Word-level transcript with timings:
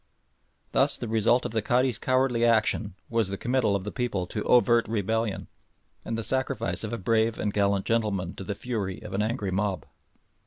Thus 0.71 0.97
the 0.97 1.05
first 1.05 1.13
result 1.13 1.45
of 1.45 1.51
the 1.51 1.61
Cadi's 1.61 1.99
cowardly 1.99 2.43
action 2.43 2.95
was 3.07 3.29
the 3.29 3.37
committal 3.37 3.75
of 3.75 3.83
the 3.83 3.91
people 3.91 4.25
to 4.25 4.41
overt 4.45 4.87
rebellion, 4.87 5.47
and 6.03 6.17
the 6.17 6.23
sacrifice 6.23 6.83
of 6.83 6.91
a 6.91 6.97
brave 6.97 7.37
and 7.37 7.53
gallant 7.53 7.85
gentleman 7.85 8.33
to 8.37 8.43
the 8.43 8.55
fury 8.55 9.01
of 9.03 9.13
an 9.13 9.21
angry 9.21 9.51
mob. 9.51 9.85